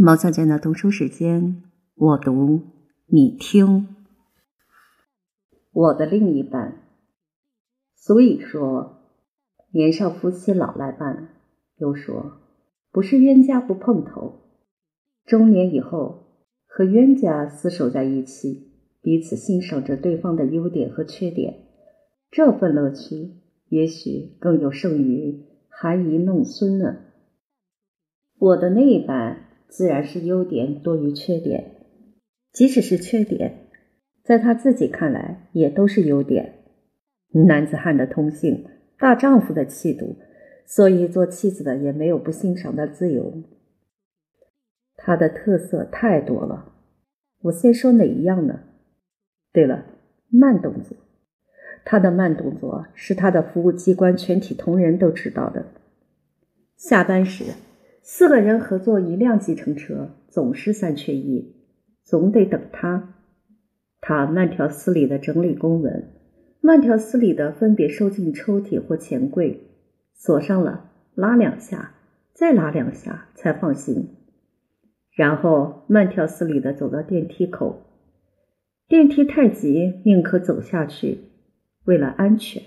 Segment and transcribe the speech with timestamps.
[0.00, 1.60] 毛小姐的读书时间，
[1.96, 2.62] 我读
[3.06, 3.96] 你听。
[5.72, 6.84] 我的另一半，
[7.96, 9.02] 所以说
[9.72, 11.30] 年少夫妻老来伴，
[11.78, 12.38] 又说
[12.92, 14.34] 不是冤家不碰头，
[15.26, 16.28] 中年以后
[16.64, 18.70] 和冤家厮守在一起，
[19.02, 21.66] 彼此欣赏着对方的优点和缺点，
[22.30, 26.98] 这份乐趣也许更有胜于含饴弄孙呢。
[28.38, 29.46] 我的那一半。
[29.68, 31.72] 自然是优点多于缺点，
[32.52, 33.68] 即使是缺点，
[34.24, 36.54] 在他自己看来也都是优点。
[37.46, 38.64] 男子汉的通性，
[38.98, 40.16] 大丈夫的气度，
[40.66, 43.42] 所以做妻子的也没有不欣赏的自由。
[44.96, 46.72] 他的特色太多了，
[47.42, 48.60] 我先说哪一样呢？
[49.52, 49.84] 对了，
[50.30, 50.96] 慢动作。
[51.84, 55.66] 他的慢动作是他的服务机关全体同仁都知道的。
[56.76, 57.44] 下班时。
[58.10, 61.54] 四个人合作一辆计程车，总是三缺一，
[62.04, 63.14] 总得等他。
[64.00, 66.08] 他慢条斯理的整理公文，
[66.62, 69.60] 慢条斯理的分别收进抽屉或钱柜，
[70.14, 71.96] 锁上了，拉两下，
[72.32, 74.16] 再拉两下才放心。
[75.14, 77.82] 然后慢条斯理的走到电梯口，
[78.88, 81.18] 电梯太急，宁可走下去，
[81.84, 82.62] 为了安全。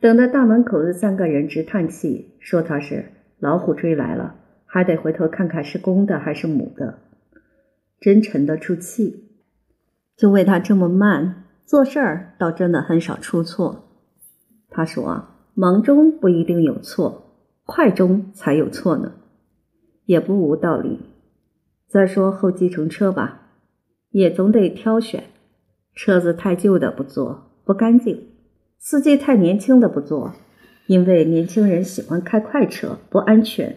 [0.00, 3.06] 等到大门口的三个人直叹气，说他是
[3.40, 4.42] 老虎追来了。
[4.74, 6.98] 还得回头看看是公的还是母的，
[8.00, 9.28] 真沉得住气。
[10.16, 13.84] 就为他这么慢，做事儿倒真的很少出错。
[14.68, 19.12] 他说：“忙中不一定有错，快中才有错呢。”
[20.06, 20.98] 也不无道理。
[21.86, 23.52] 再说后计程车吧，
[24.10, 25.22] 也总得挑选，
[25.94, 28.16] 车子太旧的不坐，不干净；
[28.80, 30.34] 司机太年轻的不坐，
[30.88, 33.76] 因为年轻人喜欢开快车，不安全。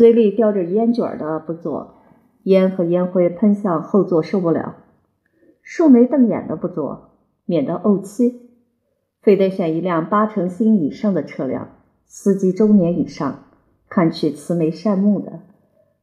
[0.00, 1.96] 嘴里叼着烟卷的不坐，
[2.44, 4.76] 烟和烟灰喷向后座受不了；
[5.60, 7.10] 竖眉瞪眼的不坐，
[7.44, 8.48] 免得怄气。
[9.20, 11.68] 非得选一辆八成新以上的车辆，
[12.06, 13.44] 司机中年以上，
[13.90, 15.40] 看去慈眉善目的，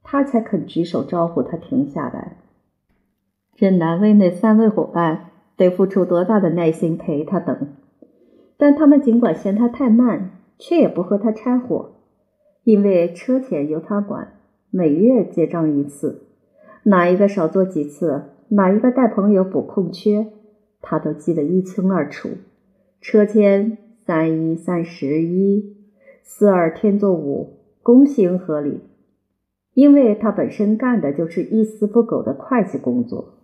[0.04, 2.38] 他才肯举手招呼他停下来。
[3.56, 7.70] 真难为那三位伙伴，得付出多大的耐心陪他等。
[8.58, 11.97] 但他们尽管嫌他太慢，却也不和他掺和。
[12.68, 14.34] 因为车钱由他管，
[14.72, 16.24] 每月结账一次，
[16.84, 20.28] 哪一个少做几次，哪一个带朋友补空缺，
[20.82, 22.28] 他都记得一清二楚。
[23.00, 25.78] 车钱三一三十一，
[26.24, 28.82] 四二天作五，公平合理。
[29.74, 33.36] 因为他本身干的就是一丝不苟的会计工作，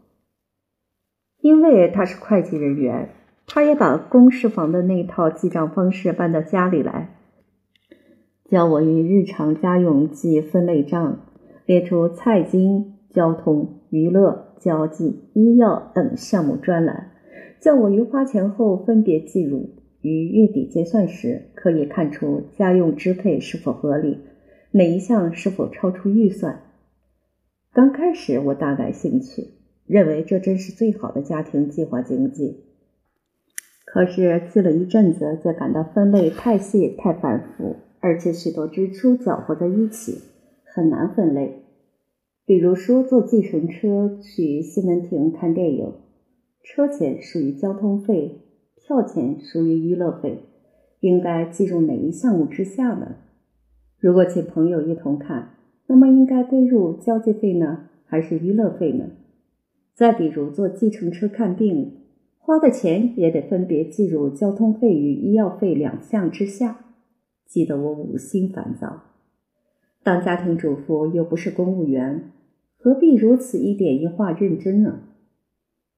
[1.39, 3.07] 因为他是会计人员，
[3.47, 7.15] 他也把公事房的那套记账方式搬到家里来。
[8.53, 11.25] 教我于日常家用记分类账，
[11.65, 17.09] 列出菜经、交通、娱乐、交际、医药等项目专栏。
[17.59, 19.71] 叫我于花钱后分别记入，
[20.01, 24.19] 于月底结算时可以看出家用支配是否合理，
[24.69, 26.61] 哪一项是否超出预算。
[27.73, 29.47] 刚开始我大感兴趣，
[29.87, 32.65] 认为这真是最好的家庭计划经济。
[33.83, 37.77] 可是记了一阵子，就感到分类太细太繁复。
[38.03, 40.17] 而且许多支出搅和在一起，
[40.65, 41.63] 很难分类。
[42.45, 45.93] 比如说，坐计程车去西门町看电影，
[46.61, 48.41] 车钱属于交通费，
[48.75, 50.39] 票钱属于娱乐费，
[50.99, 53.15] 应该计入哪一项目之下呢？
[53.97, 55.51] 如果请朋友一同看，
[55.87, 59.11] 那么应该归入交际费呢，还是娱乐费呢？
[59.95, 61.99] 再比如坐计程车看病，
[62.37, 66.81] 花的钱也得分别计入交通费与医药费两项之下。
[67.45, 69.03] 记得我五心烦躁，
[70.01, 72.31] 当家庭主妇又不是公务员，
[72.77, 75.01] 何必如此一点一画认真呢？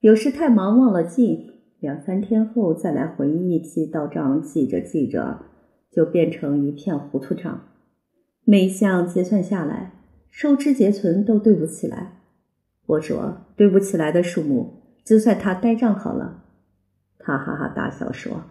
[0.01, 5.45] 有时太忙忘了记，两三天后再来回忆记到账，记着记着
[5.89, 7.61] 就变成一片糊涂账。
[8.43, 9.93] 每项结算下来，
[10.29, 12.21] 收支结存都对不起来。
[12.85, 16.43] 我说对不起来的数目，就算他呆账好了。
[17.17, 18.43] 他哈哈大笑说：“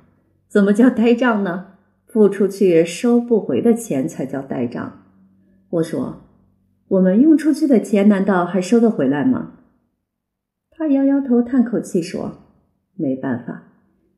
[0.49, 1.74] 怎么叫呆账呢？”
[2.15, 5.03] 付出去收不回的钱才叫呆账。
[5.69, 6.21] 我说
[6.87, 9.55] ：“我们用出去的钱难道还收得回来吗？”
[10.71, 12.39] 他摇摇头，叹口气说
[12.95, 13.65] ：“没办法，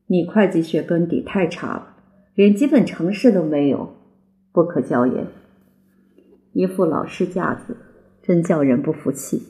[0.05, 1.95] 你会计学根底太差了，
[2.35, 3.95] 连基本常识都没有，
[4.51, 5.25] 不可教也。”
[6.53, 7.77] 一副老实架子，
[8.21, 9.41] 真叫人不服气。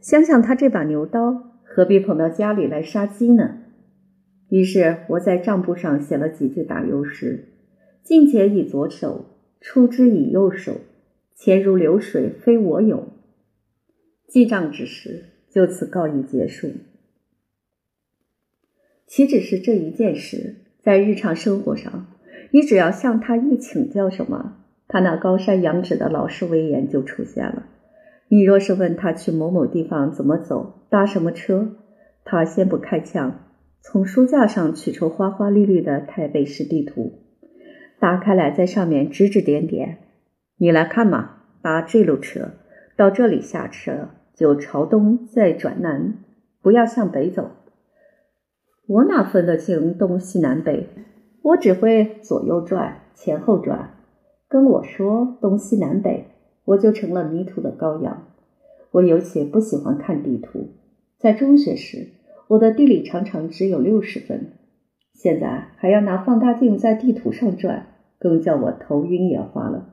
[0.00, 3.58] 想想他这把牛刀，何必捧到家里来杀鸡呢？
[4.48, 7.50] 于是我在账簿上写了几句打油诗。
[8.04, 9.24] 进钱以左手，
[9.60, 10.74] 出之以右手，
[11.34, 13.08] 钱如流水非我有。
[14.28, 16.70] 记账之时就此告一结束。
[19.06, 22.08] 岂止是这一件事，在日常生活上，
[22.50, 27.66] 你只要向他一请教什么，他那高山仰止的老实威严就出现了。
[28.28, 31.76] 你若是问他去某某地方怎么走，搭什么车，
[32.24, 33.48] 他先不开腔，
[33.80, 37.23] 从书架上取出花花绿绿的台北市地图，
[38.04, 39.96] 打开来，在上面指指点点。
[40.58, 42.50] 你来看嘛，搭这路车
[42.98, 46.18] 到这里下车，就朝东再转南，
[46.60, 47.52] 不要向北走。
[48.86, 50.86] 我哪分得清东西南北？
[51.40, 53.94] 我只会左右转，前后转。
[54.50, 56.26] 跟我说东西南北。
[56.66, 58.28] 我就成了迷途的羔羊。
[58.90, 60.68] 我尤其不喜欢看地图。
[61.18, 62.08] 在中学时，
[62.48, 64.52] 我的地理常常只有六十分，
[65.14, 67.86] 现在还要拿放大镜在地图上转，
[68.24, 69.90] 更叫我头晕眼花了。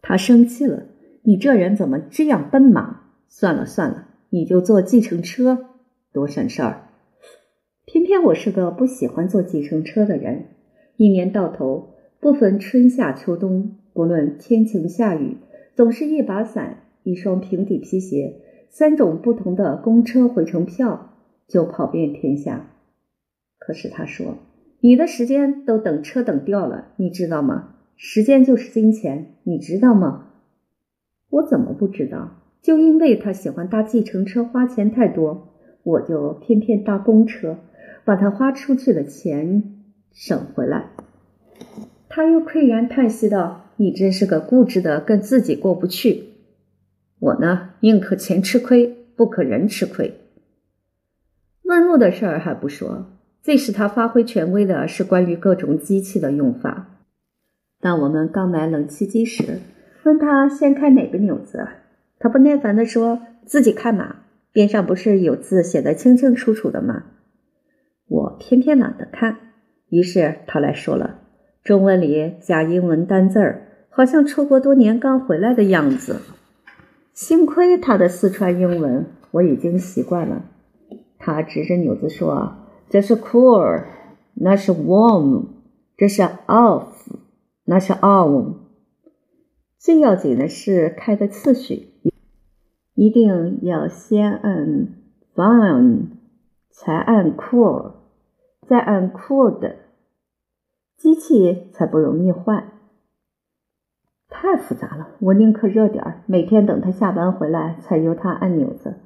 [0.00, 0.84] 他生气了
[1.24, 3.00] ：“你这人怎么这样奔忙？
[3.28, 5.66] 算了算了，你就坐计程车，
[6.10, 6.88] 多省事儿。”
[7.84, 10.46] 偏偏我是个不喜欢坐计程车的人。
[10.96, 15.36] 一年到头，不分春夏秋冬，不论天晴下雨。
[15.74, 21.10] 总是一把伞、一双平底皮鞋、三种不同的公车回程票，
[21.46, 22.70] 就跑遍天下。
[23.58, 24.38] 可是他说
[24.84, 27.76] ：“你的时间都等车等掉了，你知道吗？
[27.96, 30.26] 时间就是金钱，你知道吗？”
[31.30, 32.42] 我怎么不知道？
[32.60, 35.54] 就因为他喜欢搭计程车，花钱太多，
[35.84, 37.56] 我就偏偏搭公车，
[38.04, 39.62] 把他花出去的钱
[40.12, 40.90] 省回来。
[42.10, 43.62] 他又喟然叹息道。
[43.76, 46.24] 你真是个固执的，跟自己过不去。
[47.20, 48.86] 我呢，宁可钱吃亏，
[49.16, 50.20] 不可人吃亏。
[51.62, 53.13] 问路的事儿还不说，
[53.44, 56.88] 最使他发挥权威的是关于各种机器的用法。
[57.78, 59.60] 当我们刚买冷气机时，
[60.02, 61.68] 问他先开哪个钮子，
[62.18, 64.16] 他不耐烦地说：“自己看嘛，
[64.50, 67.04] 边上不是有字写的清清楚楚的吗？”
[68.08, 69.36] 我偏偏懒得看，
[69.90, 71.18] 于是他来说了。
[71.62, 76.22] 中文里加英文单字儿，好像出国多年刚回来的样子。
[77.12, 80.46] 幸亏他的四川英文我已经习惯了。
[81.18, 82.56] 他指着钮子说
[82.88, 83.84] ：“这是 cool，
[84.34, 85.46] 那是 warm，
[85.96, 86.86] 这是 off，
[87.64, 88.54] 那是 on。
[89.78, 91.90] 最要紧的是开的次序，
[92.94, 94.88] 一定要先按
[95.34, 96.06] fine，
[96.70, 97.92] 才按 cool，
[98.66, 99.74] 再按 cold，。”
[100.96, 102.72] 机器才不容易坏，
[104.28, 105.08] 太复杂了。
[105.18, 109.00] 我宁可热点儿，每天等他下班回来才由他按钮子。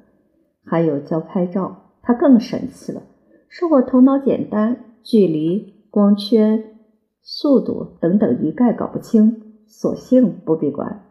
[0.63, 3.01] 还有教拍照，他更神气了，
[3.49, 6.63] 说我头脑简单，距离、光圈、
[7.23, 11.01] 速度等等一概搞不清，索性不必管。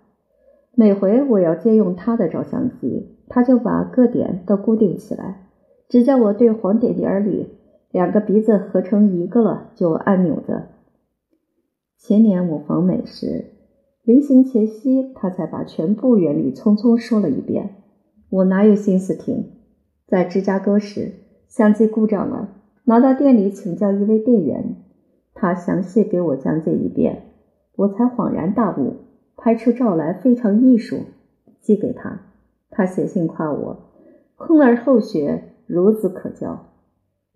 [0.76, 5.48] 每回我要借用他的照相机，他就把各点都固定起来，
[5.88, 7.48] 只叫我对黄点点里
[7.90, 10.68] 两个鼻子合成一个了就按钮子。
[11.98, 13.46] 前年我访美时，
[14.04, 17.82] 临行前夕，他才把全部原理匆匆说了一遍。
[18.30, 19.54] 我哪有心思听？
[20.06, 21.14] 在芝加哥时，
[21.48, 22.50] 相机故障了，
[22.84, 24.76] 拿到店里请教一位店员，
[25.34, 27.22] 他详细给我讲解一遍，
[27.74, 28.96] 我才恍然大悟，
[29.36, 31.00] 拍出照来非常艺术。
[31.60, 32.20] 寄给他，
[32.70, 33.76] 他写信夸我，
[34.36, 36.66] 空而后学，孺子可教。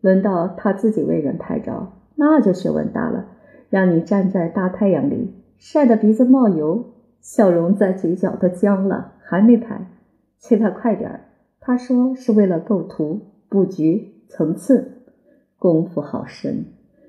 [0.01, 3.27] 轮到他自己为人拍照，那就学问大了。
[3.69, 9.87] 让你站在大太阳里，晒得鼻子冒油，笑容在嘴角都僵了，还没拍，
[10.39, 11.21] 催他快点儿。
[11.61, 15.03] 他说是为了构图、布局、层次，
[15.59, 16.65] 功夫好深。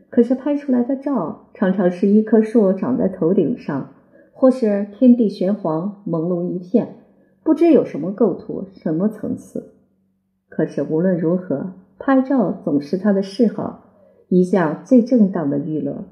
[0.10, 3.94] 可是拍出来的照常常是一棵树长在头顶上，
[4.34, 6.98] 或是天地玄黄、朦胧一片，
[7.44, 9.74] 不知有什么构图、什么层次。
[10.50, 13.86] 可是无论如何，拍照总是他的嗜好，
[14.28, 16.04] 一项最正当的娱乐。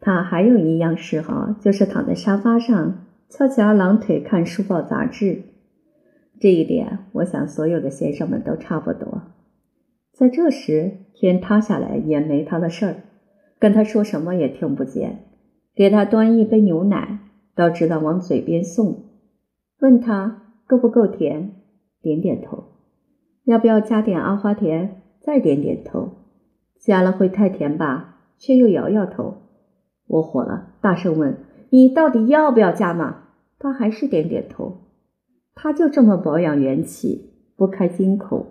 [0.00, 5.42] 他还有一样嗜好，就是躺在沙发上翘起二郎腿看书报杂志。
[6.38, 9.22] 这一点，我想所有的先生们都差不多。
[10.16, 12.96] 在这时，天塌下来也没他的事儿，
[13.58, 15.26] 跟他说什么也听不见。
[15.74, 17.18] 给他端一杯牛奶，
[17.54, 19.04] 倒知道往嘴边送。
[19.80, 21.56] 问他够不够甜，
[22.00, 22.64] 点点头。
[23.44, 26.12] 要不要加点阿华田，再点点头。
[26.80, 28.20] 加了会太甜吧？
[28.38, 29.34] 却又摇摇头。
[30.06, 33.24] 我火了，大声问：“你到底要不要加嘛？”
[33.60, 34.78] 他还是点点头。
[35.54, 38.46] 他就这么保养元气，不开金口。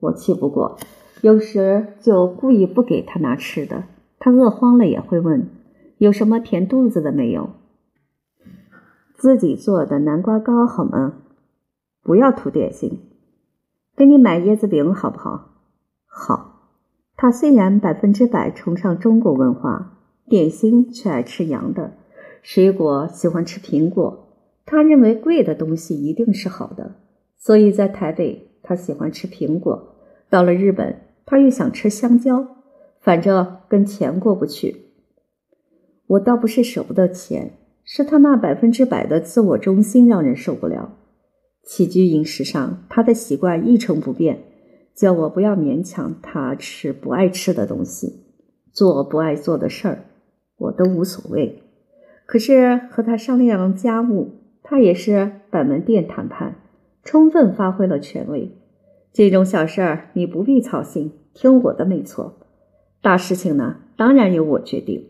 [0.00, 0.78] 我气不过，
[1.20, 3.84] 有时就故意不给他拿吃的。
[4.18, 5.48] 他饿慌了也会问
[5.98, 7.50] ：“有什么填肚子的没有？”
[9.14, 11.14] 自己做的南瓜糕好吗？
[12.02, 13.00] 不要涂点心，
[13.96, 15.50] 给你买椰子饼好不好？
[16.06, 16.54] 好。
[17.16, 19.98] 他虽然百分之百崇尚中国文化，
[20.28, 21.94] 点心却爱吃洋的，
[22.42, 24.28] 水果喜欢吃苹果。
[24.64, 26.94] 他认为贵的东西一定是好的，
[27.36, 29.96] 所以在台北他喜欢吃苹果，
[30.30, 32.56] 到了日本他又想吃香蕉，
[33.00, 34.86] 反正跟钱过不去。
[36.06, 37.52] 我倒不是舍不得钱。
[37.90, 40.92] 是他那百分之百的自我中心让人受不了。
[41.64, 44.40] 起居饮食上，他的习惯一成不变，
[44.94, 48.26] 叫我不要勉强他吃不爱吃的东西，
[48.74, 50.04] 做不爱做的事儿，
[50.58, 51.62] 我都无所谓。
[52.26, 54.32] 可是和他商量家务，
[54.62, 56.56] 他也是板门店谈判，
[57.02, 58.57] 充分发挥了权威。
[59.12, 62.38] 这种小事儿你不必操心，听我的没错。
[63.00, 65.08] 大事情呢，当然由我决定。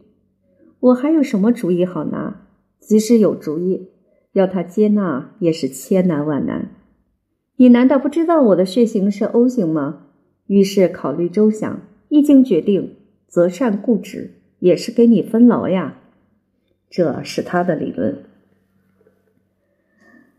[0.80, 2.46] 我还有什么主意好拿？
[2.80, 3.88] 即使有主意，
[4.32, 6.70] 要他接纳也是千难万难。
[7.56, 10.06] 你难道不知道我的血型是 O 型吗？
[10.46, 15.98] 于是考虑周详，一经决定，择善固执，也是给你分劳呀。
[16.88, 18.24] 这是他的理论。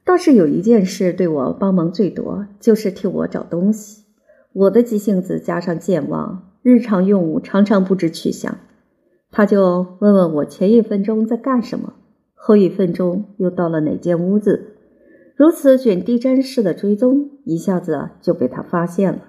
[0.09, 4.05] 倒是有一件事对我帮忙最多，就是替我找东西。
[4.53, 8.57] 我的急性子加上健忘，日常用物常常不知去向，
[9.29, 11.93] 他就问问我前一分钟在干什么。
[12.33, 14.77] 后一分钟又到了哪间屋子？
[15.35, 19.19] 如此卷地毡式的追踪，一下子就被他发现了。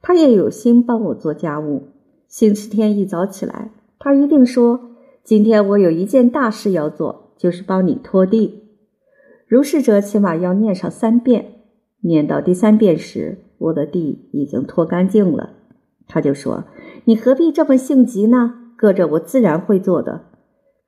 [0.00, 1.90] 他也有心帮我做家务。
[2.26, 4.80] 星期天一早起来，他一定说
[5.22, 8.58] ：“今天我有一件大事要做，就是帮你拖地。”
[9.52, 11.56] 如是者起码要念上三遍。
[12.00, 15.50] 念到第三遍时，我的地已经拖干净了。
[16.08, 16.64] 他就说
[17.04, 18.72] ：“你何必这么性急呢？
[18.78, 20.22] 搁着我自然会做的。”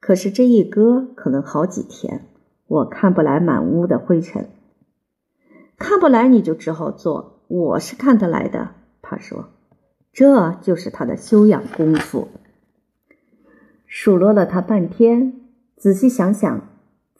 [0.00, 2.28] 可是这一搁可能好几天，
[2.66, 4.49] 我看不来满屋的灰尘，
[5.76, 7.42] 看不来你就只好做。
[7.49, 8.71] 我是看得来的，
[9.02, 9.50] 他说，
[10.11, 12.28] 这就是他的修养功夫。
[13.87, 15.35] 数落了他半天，
[15.76, 16.62] 仔细想想，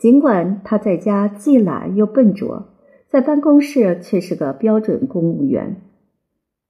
[0.05, 2.75] 尽管他在家既懒又笨拙，
[3.09, 5.81] 在办公室却是个标准公务员。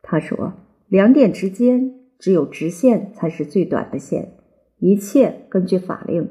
[0.02, 0.52] 他说，
[0.86, 4.34] 两点之间只有直线才是最短的线。
[4.78, 6.28] 一切根据法令，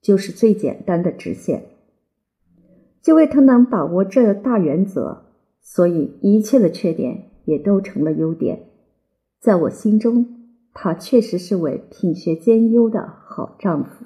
[0.00, 1.66] 就是最简单的直线。
[3.00, 5.26] 就为他能把握这大原则，
[5.60, 8.64] 所以一切的缺点也都成了优点。
[9.38, 10.26] 在我心中，
[10.74, 14.04] 他确实是位品学兼优的好丈夫。